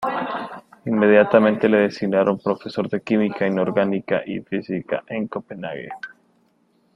Inmediatamente 0.87 1.67
le 1.69 1.81
designaron 1.81 2.39
profesor 2.39 2.89
de 2.89 3.03
Química 3.03 3.45
inorgánica 3.45 4.23
y 4.25 4.39
Física 4.39 5.03
en 5.05 5.27
Copenhague. 5.27 5.89